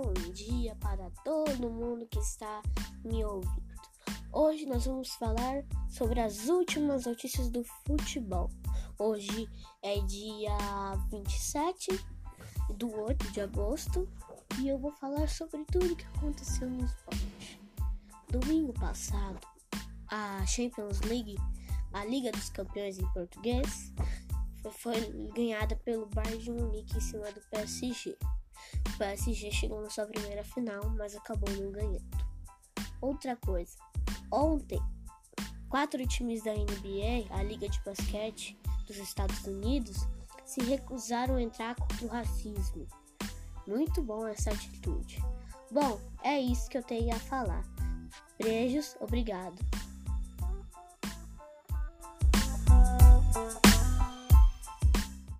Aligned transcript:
bom 0.00 0.12
dia 0.32 0.76
para 0.76 1.10
todo 1.24 1.68
mundo 1.68 2.06
que 2.06 2.20
está 2.20 2.62
me 3.04 3.24
ouvindo. 3.24 3.66
Hoje 4.32 4.64
nós 4.64 4.84
vamos 4.84 5.08
falar 5.14 5.64
sobre 5.88 6.20
as 6.20 6.46
últimas 6.46 7.04
notícias 7.04 7.50
do 7.50 7.64
futebol. 7.84 8.48
Hoje 8.96 9.48
é 9.82 9.98
dia 10.02 10.56
27 11.10 11.88
do 12.76 12.94
8 12.94 13.32
de 13.32 13.40
agosto 13.40 14.08
e 14.60 14.68
eu 14.68 14.78
vou 14.78 14.92
falar 14.92 15.28
sobre 15.28 15.64
tudo 15.64 15.96
que 15.96 16.06
aconteceu 16.16 16.70
no 16.70 16.84
esporte. 16.84 17.60
Domingo 18.30 18.72
passado, 18.74 19.40
a 20.06 20.46
Champions 20.46 21.00
League, 21.00 21.36
a 21.92 22.04
Liga 22.04 22.30
dos 22.30 22.50
Campeões 22.50 23.00
em 23.00 23.12
português, 23.12 23.92
foi 24.70 24.94
ganhada 25.34 25.74
pelo 25.74 26.06
Bayern 26.06 26.38
de 26.38 26.52
Munique 26.52 26.96
em 26.96 27.00
cima 27.00 27.32
do 27.32 27.40
PSG. 27.50 28.16
O 28.94 28.98
PSG 28.98 29.50
chegou 29.50 29.80
na 29.80 29.90
sua 29.90 30.06
primeira 30.06 30.44
final, 30.44 30.88
mas 30.96 31.14
acabou 31.14 31.48
não 31.56 31.70
ganhando. 31.70 32.28
Outra 33.00 33.36
coisa, 33.36 33.76
ontem, 34.32 34.80
quatro 35.68 36.06
times 36.06 36.42
da 36.42 36.52
NBA, 36.52 37.26
a 37.30 37.42
Liga 37.42 37.68
de 37.68 37.80
Basquete 37.82 38.58
dos 38.86 38.96
Estados 38.96 39.44
Unidos, 39.44 40.06
se 40.44 40.60
recusaram 40.62 41.36
a 41.36 41.42
entrar 41.42 41.74
contra 41.76 42.06
o 42.06 42.08
racismo. 42.08 42.86
Muito 43.66 44.02
bom 44.02 44.26
essa 44.26 44.50
atitude. 44.50 45.22
Bom, 45.70 46.00
é 46.22 46.40
isso 46.40 46.68
que 46.70 46.78
eu 46.78 46.82
tenho 46.82 47.14
a 47.14 47.18
falar. 47.18 47.62
Beijos, 48.38 48.96
obrigado. 49.00 49.58